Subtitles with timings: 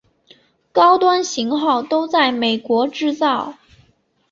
[0.71, 3.53] 高端型号都在美国制造。